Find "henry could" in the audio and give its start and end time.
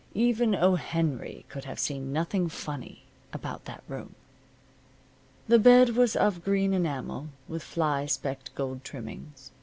0.77-1.65